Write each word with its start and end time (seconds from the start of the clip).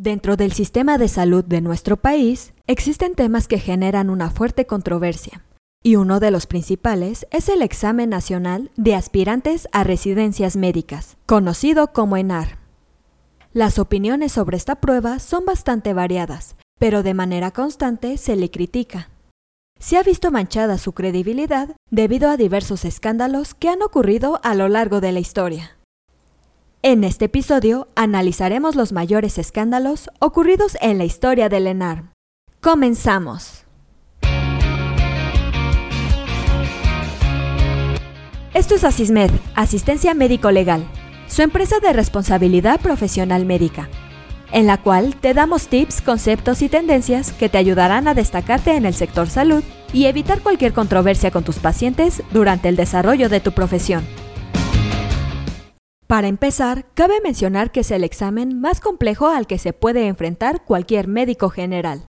Dentro 0.00 0.36
del 0.36 0.52
sistema 0.52 0.96
de 0.96 1.08
salud 1.08 1.44
de 1.44 1.60
nuestro 1.60 1.96
país 1.96 2.52
existen 2.68 3.16
temas 3.16 3.48
que 3.48 3.58
generan 3.58 4.10
una 4.10 4.30
fuerte 4.30 4.64
controversia, 4.64 5.44
y 5.82 5.96
uno 5.96 6.20
de 6.20 6.30
los 6.30 6.46
principales 6.46 7.26
es 7.32 7.48
el 7.48 7.62
examen 7.62 8.10
nacional 8.10 8.70
de 8.76 8.94
aspirantes 8.94 9.66
a 9.72 9.82
residencias 9.82 10.54
médicas, 10.54 11.16
conocido 11.26 11.92
como 11.92 12.16
ENAR. 12.16 12.58
Las 13.52 13.80
opiniones 13.80 14.30
sobre 14.30 14.56
esta 14.56 14.76
prueba 14.76 15.18
son 15.18 15.44
bastante 15.44 15.92
variadas, 15.94 16.54
pero 16.78 17.02
de 17.02 17.14
manera 17.14 17.50
constante 17.50 18.18
se 18.18 18.36
le 18.36 18.52
critica. 18.52 19.10
Se 19.80 19.96
ha 19.96 20.04
visto 20.04 20.30
manchada 20.30 20.78
su 20.78 20.92
credibilidad 20.92 21.74
debido 21.90 22.30
a 22.30 22.36
diversos 22.36 22.84
escándalos 22.84 23.52
que 23.52 23.68
han 23.68 23.82
ocurrido 23.82 24.38
a 24.44 24.54
lo 24.54 24.68
largo 24.68 25.00
de 25.00 25.10
la 25.10 25.18
historia. 25.18 25.77
En 26.82 27.02
este 27.02 27.24
episodio 27.24 27.88
analizaremos 27.96 28.76
los 28.76 28.92
mayores 28.92 29.36
escándalos 29.38 30.10
ocurridos 30.20 30.78
en 30.80 30.98
la 30.98 31.04
historia 31.04 31.48
del 31.48 31.66
ENAR. 31.66 32.12
Comenzamos. 32.60 33.64
Esto 38.54 38.76
es 38.76 38.84
Asismed, 38.84 39.32
Asistencia 39.56 40.14
Médico 40.14 40.52
Legal, 40.52 40.86
su 41.26 41.42
empresa 41.42 41.80
de 41.80 41.92
responsabilidad 41.92 42.80
profesional 42.80 43.44
médica, 43.44 43.88
en 44.52 44.68
la 44.68 44.80
cual 44.80 45.16
te 45.16 45.34
damos 45.34 45.66
tips, 45.66 46.00
conceptos 46.00 46.62
y 46.62 46.68
tendencias 46.68 47.32
que 47.32 47.48
te 47.48 47.58
ayudarán 47.58 48.06
a 48.06 48.14
destacarte 48.14 48.76
en 48.76 48.86
el 48.86 48.94
sector 48.94 49.28
salud 49.28 49.64
y 49.92 50.04
evitar 50.06 50.42
cualquier 50.42 50.72
controversia 50.72 51.32
con 51.32 51.42
tus 51.42 51.58
pacientes 51.58 52.22
durante 52.30 52.68
el 52.68 52.76
desarrollo 52.76 53.28
de 53.28 53.40
tu 53.40 53.50
profesión. 53.50 54.06
Para 56.08 56.28
empezar, 56.28 56.86
cabe 56.94 57.20
mencionar 57.22 57.70
que 57.70 57.80
es 57.80 57.90
el 57.90 58.02
examen 58.02 58.62
más 58.62 58.80
complejo 58.80 59.28
al 59.28 59.46
que 59.46 59.58
se 59.58 59.74
puede 59.74 60.06
enfrentar 60.06 60.64
cualquier 60.64 61.06
médico 61.06 61.50
general. 61.50 62.06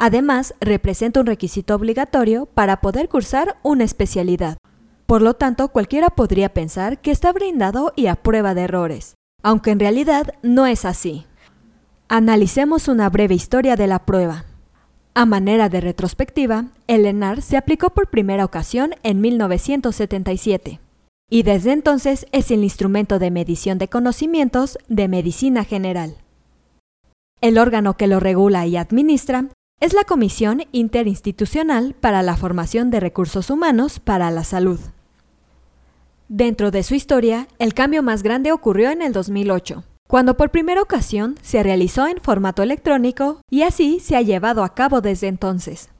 Además, 0.00 0.56
representa 0.60 1.20
un 1.20 1.26
requisito 1.26 1.76
obligatorio 1.76 2.46
para 2.46 2.80
poder 2.80 3.08
cursar 3.08 3.56
una 3.62 3.84
especialidad. 3.84 4.58
Por 5.06 5.22
lo 5.22 5.34
tanto, 5.34 5.68
cualquiera 5.68 6.10
podría 6.10 6.48
pensar 6.54 7.00
que 7.00 7.12
está 7.12 7.32
brindado 7.32 7.92
y 7.94 8.08
a 8.08 8.16
prueba 8.16 8.52
de 8.52 8.62
errores, 8.62 9.14
aunque 9.44 9.70
en 9.70 9.78
realidad 9.78 10.34
no 10.42 10.66
es 10.66 10.84
así. 10.84 11.24
Analicemos 12.08 12.88
una 12.88 13.08
breve 13.10 13.36
historia 13.36 13.76
de 13.76 13.86
la 13.86 14.00
prueba. 14.00 14.44
A 15.14 15.24
manera 15.24 15.68
de 15.68 15.80
retrospectiva, 15.80 16.64
el 16.88 17.06
ENAR 17.06 17.42
se 17.42 17.56
aplicó 17.56 17.90
por 17.90 18.10
primera 18.10 18.44
ocasión 18.44 18.96
en 19.04 19.20
1977 19.20 20.80
y 21.28 21.42
desde 21.42 21.72
entonces 21.72 22.26
es 22.32 22.50
el 22.50 22.62
instrumento 22.62 23.18
de 23.18 23.30
medición 23.30 23.78
de 23.78 23.88
conocimientos 23.88 24.78
de 24.88 25.08
medicina 25.08 25.64
general. 25.64 26.16
El 27.40 27.58
órgano 27.58 27.96
que 27.96 28.06
lo 28.06 28.20
regula 28.20 28.66
y 28.66 28.76
administra 28.76 29.48
es 29.80 29.92
la 29.92 30.04
Comisión 30.04 30.62
Interinstitucional 30.72 31.94
para 31.94 32.22
la 32.22 32.36
Formación 32.36 32.90
de 32.90 33.00
Recursos 33.00 33.50
Humanos 33.50 34.00
para 34.00 34.30
la 34.30 34.42
Salud. 34.42 34.80
Dentro 36.28 36.70
de 36.70 36.82
su 36.82 36.94
historia, 36.94 37.46
el 37.58 37.74
cambio 37.74 38.02
más 38.02 38.22
grande 38.22 38.52
ocurrió 38.52 38.90
en 38.90 39.02
el 39.02 39.12
2008, 39.12 39.84
cuando 40.08 40.36
por 40.36 40.50
primera 40.50 40.80
ocasión 40.80 41.36
se 41.42 41.62
realizó 41.62 42.06
en 42.06 42.20
formato 42.20 42.62
electrónico 42.62 43.40
y 43.50 43.62
así 43.62 44.00
se 44.00 44.16
ha 44.16 44.22
llevado 44.22 44.64
a 44.64 44.74
cabo 44.74 45.00
desde 45.00 45.28
entonces. 45.28 45.90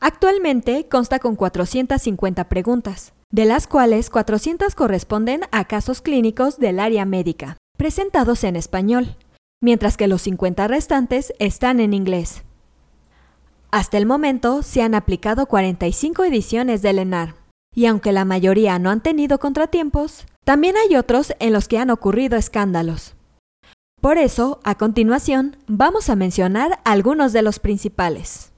Actualmente 0.00 0.88
consta 0.88 1.18
con 1.18 1.36
450 1.36 2.48
preguntas, 2.48 3.12
de 3.30 3.44
las 3.44 3.66
cuales 3.66 4.10
400 4.10 4.74
corresponden 4.74 5.42
a 5.50 5.64
casos 5.64 6.00
clínicos 6.00 6.58
del 6.58 6.80
área 6.80 7.04
médica, 7.04 7.56
presentados 7.76 8.44
en 8.44 8.56
español, 8.56 9.16
mientras 9.62 9.96
que 9.96 10.06
los 10.06 10.22
50 10.22 10.68
restantes 10.68 11.32
están 11.38 11.80
en 11.80 11.94
inglés. 11.94 12.42
Hasta 13.70 13.98
el 13.98 14.06
momento 14.06 14.62
se 14.62 14.82
han 14.82 14.94
aplicado 14.94 15.46
45 15.46 16.24
ediciones 16.24 16.82
del 16.82 16.98
ENAR, 16.98 17.34
y 17.74 17.86
aunque 17.86 18.12
la 18.12 18.24
mayoría 18.24 18.78
no 18.78 18.90
han 18.90 19.02
tenido 19.02 19.38
contratiempos, 19.38 20.24
también 20.44 20.76
hay 20.76 20.96
otros 20.96 21.34
en 21.40 21.52
los 21.52 21.68
que 21.68 21.78
han 21.78 21.90
ocurrido 21.90 22.38
escándalos. 22.38 23.14
Por 24.00 24.18
eso, 24.18 24.60
a 24.62 24.76
continuación, 24.76 25.56
vamos 25.66 26.08
a 26.08 26.16
mencionar 26.16 26.80
algunos 26.84 27.32
de 27.32 27.42
los 27.42 27.58
principales. 27.58 28.52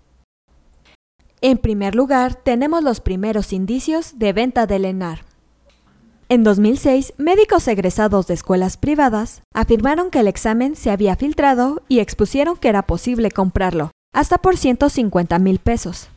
En 1.41 1.59
primer 1.59 1.95
lugar, 1.95 2.35
tenemos 2.35 2.83
los 2.83 3.01
primeros 3.01 3.53
indicios 3.53 4.19
de 4.19 4.33
venta 4.33 4.67
del 4.67 4.85
ENAR. 4.85 5.25
En 6.29 6.43
2006, 6.43 7.15
médicos 7.17 7.69
egresados 7.69 8.27
de 8.27 8.35
escuelas 8.35 8.77
privadas 8.77 9.43
afirmaron 9.55 10.11
que 10.11 10.21
el 10.21 10.29
examen 10.29 10.75
se 10.75 10.91
había 10.91 11.17
filtrado 11.17 11.83
y 11.89 12.01
expusieron 12.01 12.57
que 12.57 12.69
era 12.69 12.83
posible 12.83 13.31
comprarlo, 13.31 13.93
hasta 14.13 14.39
por 14.39 14.57
150 14.57 15.39
mil 15.39 15.61
pesos. 15.61 16.09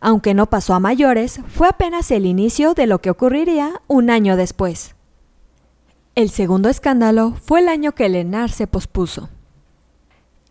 Aunque 0.00 0.32
no 0.32 0.46
pasó 0.46 0.74
a 0.74 0.80
mayores, 0.80 1.40
fue 1.48 1.68
apenas 1.68 2.10
el 2.12 2.24
inicio 2.24 2.74
de 2.74 2.86
lo 2.86 3.00
que 3.00 3.10
ocurriría 3.10 3.82
un 3.88 4.10
año 4.10 4.36
después. 4.36 4.94
El 6.14 6.30
segundo 6.30 6.68
escándalo 6.68 7.34
fue 7.42 7.60
el 7.60 7.68
año 7.68 7.92
que 7.92 8.06
el 8.06 8.14
ENAR 8.14 8.50
se 8.50 8.66
pospuso. 8.66 9.28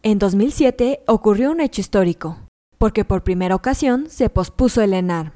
En 0.04 0.20
2007 0.20 1.02
ocurrió 1.08 1.52
un 1.52 1.62
hecho 1.62 1.82
histórico 1.82 2.38
porque 2.82 3.06
por 3.06 3.22
primera 3.22 3.54
ocasión 3.54 4.08
se 4.10 4.32
pospuso 4.32 4.82
el 4.82 4.96
ENAR. 4.96 5.34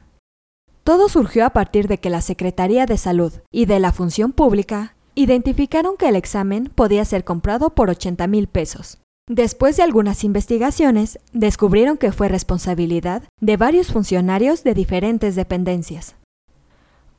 Todo 0.83 1.09
surgió 1.09 1.45
a 1.45 1.51
partir 1.51 1.87
de 1.87 1.99
que 1.99 2.09
la 2.09 2.21
Secretaría 2.21 2.87
de 2.87 2.97
Salud 2.97 3.33
y 3.51 3.67
de 3.67 3.79
la 3.79 3.91
Función 3.91 4.31
Pública 4.31 4.95
identificaron 5.13 5.95
que 5.95 6.09
el 6.09 6.15
examen 6.15 6.71
podía 6.73 7.05
ser 7.05 7.23
comprado 7.23 7.69
por 7.69 7.91
80 7.91 8.25
mil 8.25 8.47
pesos. 8.47 8.97
Después 9.29 9.77
de 9.77 9.83
algunas 9.83 10.23
investigaciones, 10.23 11.19
descubrieron 11.33 11.97
que 11.97 12.11
fue 12.11 12.29
responsabilidad 12.29 13.21
de 13.39 13.57
varios 13.57 13.91
funcionarios 13.91 14.63
de 14.63 14.73
diferentes 14.73 15.35
dependencias. 15.35 16.15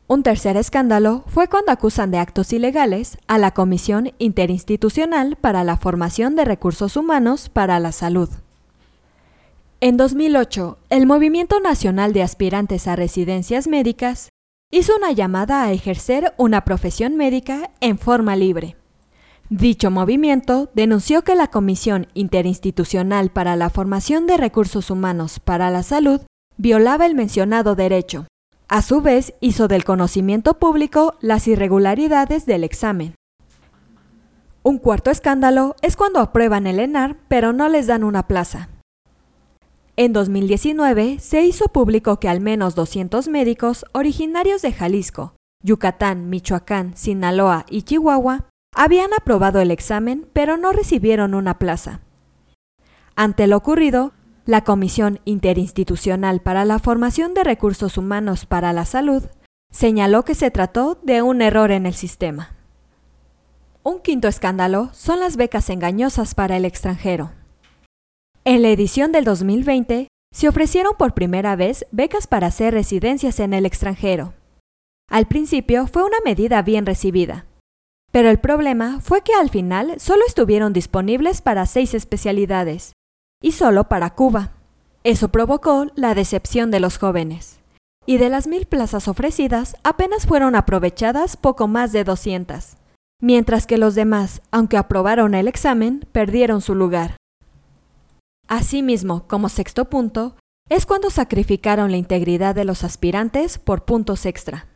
Un 0.09 0.25
tercer 0.25 0.57
escándalo 0.57 1.23
fue 1.29 1.47
cuando 1.47 1.71
acusan 1.71 2.11
de 2.11 2.19
actos 2.19 2.53
ilegales 2.53 3.17
a 3.29 3.39
la 3.39 3.53
Comisión 3.53 4.11
Interinstitucional 4.19 5.37
para 5.37 5.63
la 5.63 5.77
Formación 5.77 6.35
de 6.35 6.45
Recursos 6.45 6.97
Humanos 6.97 7.49
para 7.49 7.79
la 7.79 7.93
Salud. 7.93 8.29
En 9.83 9.99
2008, 9.99 10.79
el 10.89 11.07
Movimiento 11.07 11.61
Nacional 11.61 12.15
de 12.15 12.23
Aspirantes 12.23 12.89
a 12.89 12.97
Residencias 12.97 13.69
Médicas 13.69 14.31
hizo 14.71 14.97
una 14.97 15.13
llamada 15.13 15.65
a 15.65 15.73
ejercer 15.73 16.33
una 16.39 16.65
profesión 16.65 17.17
médica 17.17 17.69
en 17.81 17.99
forma 17.99 18.37
libre. 18.37 18.77
Dicho 19.51 19.91
movimiento 19.91 20.71
denunció 20.73 21.25
que 21.25 21.35
la 21.35 21.49
Comisión 21.49 22.07
Interinstitucional 22.15 23.29
para 23.29 23.55
la 23.55 23.69
Formación 23.69 24.27
de 24.27 24.39
Recursos 24.39 24.91
Humanos 24.91 25.41
para 25.41 25.71
la 25.71 25.83
Salud 25.83 26.23
violaba 26.57 27.05
el 27.05 27.15
mencionado 27.15 27.75
derecho. 27.75 28.27
A 28.69 28.81
su 28.81 29.03
vez, 29.03 29.35
hizo 29.41 29.69
del 29.69 29.85
conocimiento 29.85 30.59
público 30.59 31.17
las 31.21 31.47
irregularidades 31.47 32.47
del 32.47 32.65
examen. 32.65 33.15
Un 34.63 34.79
cuarto 34.79 35.11
escándalo 35.11 35.77
es 35.83 35.97
cuando 35.97 36.21
aprueban 36.21 36.67
el 36.67 36.81
ENAR 36.81 37.19
pero 37.29 37.53
no 37.53 37.69
les 37.69 37.87
dan 37.87 38.05
una 38.05 38.27
plaza. 38.27 38.71
En 39.99 40.13
2019 40.13 41.21
se 41.21 41.43
hizo 41.43 41.69
público 41.69 42.21
que 42.21 42.29
al 42.29 42.41
menos 42.41 42.75
200 42.75 43.29
médicos 43.29 43.87
originarios 43.93 44.61
de 44.61 44.73
Jalisco, 44.73 45.37
Yucatán, 45.65 46.29
Michoacán, 46.29 46.95
Sinaloa 46.95 47.65
y 47.71 47.81
Chihuahua 47.81 48.45
habían 48.75 49.15
aprobado 49.15 49.59
el 49.63 49.71
examen 49.71 50.29
pero 50.35 50.59
no 50.59 50.73
recibieron 50.73 51.33
una 51.33 51.59
plaza. 51.59 52.01
Ante 53.15 53.47
lo 53.47 53.57
ocurrido, 53.57 54.13
la 54.45 54.65
Comisión 54.65 55.21
Interinstitucional 55.25 56.43
para 56.43 56.67
la 56.67 56.79
Formación 56.79 57.33
de 57.33 57.43
Recursos 57.43 57.97
Humanos 57.97 58.45
para 58.45 58.75
la 58.75 58.85
Salud 58.85 59.23
señaló 59.71 60.27
que 60.27 60.35
se 60.35 60.51
trató 60.51 60.99
de 61.03 61.23
un 61.23 61.41
error 61.41 61.71
en 61.71 61.87
el 61.87 61.95
sistema. 61.95 62.55
Un 63.83 64.01
quinto 64.01 64.29
escándalo 64.29 64.91
son 64.93 65.21
las 65.21 65.39
becas 65.39 65.71
engañosas 65.71 66.35
para 66.35 66.59
el 66.59 66.67
extranjero. 66.67 67.31
En 68.49 68.63
la 68.63 68.69
edición 68.69 69.11
del 69.11 69.25
2020, 69.25 70.07
se 70.33 70.49
ofrecieron 70.49 70.93
por 70.97 71.15
primera 71.15 71.57
vez 71.57 71.85
becas 71.91 72.29
para 72.29 72.47
hacer 72.47 72.75
residencias 72.75 73.41
en 73.41 73.53
el 73.53 73.67
extranjero. 73.67 74.35
Al 75.11 75.27
principio 75.27 75.89
fue 75.89 76.05
una 76.05 76.19
medida 76.25 76.63
bien 76.63 76.87
recibida, 76.87 77.47
pero 78.13 78.31
el 78.31 78.39
problema 78.39 79.01
fue 79.01 79.23
que 79.23 79.35
al 79.35 79.51
final 79.51 79.99
solo 79.99 80.23
estuvieron 80.25 80.73
disponibles 80.73 81.43
para 81.43 81.67
seis 81.67 81.93
especialidades, 81.93 82.93
y 83.43 83.51
solo 83.51 83.89
para 83.89 84.11
Cuba. 84.11 84.53
Eso 85.03 85.31
provocó 85.33 85.89
la 85.97 86.15
decepción 86.15 86.71
de 86.71 86.79
los 86.79 86.99
jóvenes. 86.99 87.59
Y 88.07 88.19
de 88.19 88.29
las 88.29 88.47
mil 88.47 88.67
plazas 88.67 89.09
ofrecidas, 89.09 89.75
apenas 89.83 90.25
fueron 90.25 90.55
aprovechadas 90.55 91.37
poco 91.37 91.67
más 91.67 91.91
de 91.91 92.05
200, 92.05 92.77
mientras 93.21 93.67
que 93.67 93.77
los 93.77 93.97
demás, 93.97 94.41
aunque 94.53 94.77
aprobaron 94.77 95.35
el 95.35 95.49
examen, 95.49 96.07
perdieron 96.13 96.61
su 96.61 96.77
lugar. 96.77 97.17
Asimismo, 98.49 99.27
como 99.27 99.49
sexto 99.49 99.87
punto, 99.87 100.37
es 100.69 100.87
cuando 100.87 101.11
sacrificaron 101.11 101.91
la 101.91 101.97
integridad 101.97 102.55
de 102.55 102.65
los 102.65 102.85
aspirantes 102.85 103.59
por 103.59 103.85
puntos 103.85 104.27
extra. 104.27 104.67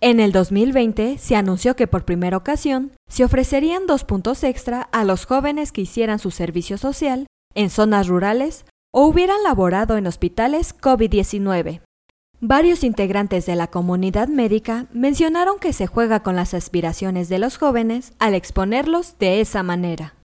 En 0.00 0.20
el 0.20 0.32
2020 0.32 1.18
se 1.18 1.36
anunció 1.36 1.74
que 1.74 1.86
por 1.86 2.04
primera 2.04 2.36
ocasión 2.36 2.92
se 3.08 3.24
ofrecerían 3.24 3.86
dos 3.86 4.04
puntos 4.04 4.44
extra 4.44 4.82
a 4.82 5.04
los 5.04 5.24
jóvenes 5.24 5.72
que 5.72 5.80
hicieran 5.80 6.18
su 6.18 6.30
servicio 6.30 6.78
social 6.78 7.26
en 7.54 7.70
zonas 7.70 8.06
rurales 8.06 8.66
o 8.92 9.06
hubieran 9.06 9.42
laborado 9.42 9.96
en 9.96 10.06
hospitales 10.06 10.76
COVID-19. 10.78 11.80
Varios 12.40 12.84
integrantes 12.84 13.46
de 13.46 13.56
la 13.56 13.68
comunidad 13.68 14.28
médica 14.28 14.86
mencionaron 14.92 15.58
que 15.58 15.72
se 15.72 15.86
juega 15.86 16.22
con 16.22 16.36
las 16.36 16.52
aspiraciones 16.52 17.30
de 17.30 17.38
los 17.38 17.56
jóvenes 17.56 18.12
al 18.18 18.34
exponerlos 18.34 19.16
de 19.18 19.40
esa 19.40 19.62
manera. 19.62 20.15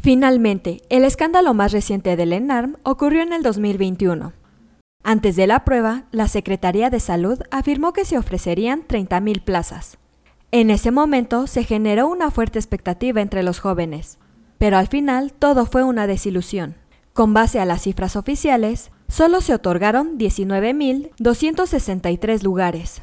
Finalmente, 0.00 0.82
el 0.90 1.04
escándalo 1.04 1.54
más 1.54 1.72
reciente 1.72 2.16
del 2.16 2.32
ENARM 2.32 2.76
ocurrió 2.82 3.22
en 3.22 3.32
el 3.32 3.42
2021. 3.42 4.32
Antes 5.02 5.36
de 5.36 5.46
la 5.46 5.64
prueba, 5.64 6.04
la 6.12 6.28
Secretaría 6.28 6.90
de 6.90 7.00
Salud 7.00 7.40
afirmó 7.50 7.92
que 7.92 8.04
se 8.04 8.16
ofrecerían 8.16 8.86
30.000 8.86 9.44
plazas. 9.44 9.98
En 10.50 10.70
ese 10.70 10.90
momento 10.90 11.46
se 11.46 11.64
generó 11.64 12.08
una 12.08 12.30
fuerte 12.30 12.58
expectativa 12.58 13.20
entre 13.20 13.42
los 13.42 13.60
jóvenes, 13.60 14.18
pero 14.56 14.78
al 14.78 14.88
final 14.88 15.32
todo 15.32 15.66
fue 15.66 15.84
una 15.84 16.06
desilusión. 16.06 16.76
Con 17.12 17.34
base 17.34 17.60
a 17.60 17.64
las 17.64 17.82
cifras 17.82 18.16
oficiales, 18.16 18.90
solo 19.08 19.40
se 19.40 19.54
otorgaron 19.54 20.18
19.263 20.18 22.42
lugares. 22.42 23.02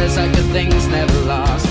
says 0.00 0.14
that 0.14 0.34
good 0.34 0.46
things 0.46 0.88
never 0.88 1.20
last. 1.26 1.69